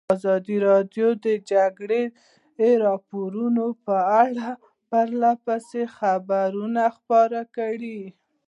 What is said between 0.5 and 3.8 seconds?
راډیو د د جګړې راپورونه